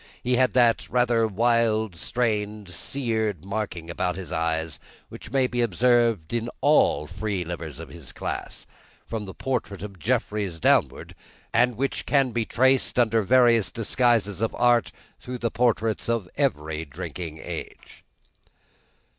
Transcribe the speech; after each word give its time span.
He 0.23 0.33
had 0.35 0.53
that 0.53 0.89
rather 0.89 1.27
wild, 1.27 1.95
strained, 1.95 2.69
seared 2.69 3.45
marking 3.45 3.87
about 3.87 4.15
the 4.15 4.35
eyes, 4.35 4.79
which 5.09 5.29
may 5.29 5.45
be 5.45 5.61
observed 5.61 6.33
in 6.33 6.49
all 6.59 7.05
free 7.05 7.45
livers 7.45 7.79
of 7.79 7.89
his 7.89 8.11
class, 8.11 8.65
from 9.05 9.25
the 9.25 9.35
portrait 9.35 9.83
of 9.83 9.99
Jeffries 9.99 10.59
downward, 10.59 11.13
and 11.53 11.77
which 11.77 12.07
can 12.07 12.31
be 12.31 12.45
traced, 12.45 12.97
under 12.97 13.21
various 13.21 13.69
disguises 13.69 14.41
of 14.41 14.55
Art, 14.55 14.91
through 15.19 15.37
the 15.37 15.51
portraits 15.51 16.09
of 16.09 16.27
every 16.35 16.83
Drinking 16.83 17.37
Age. 17.37 18.03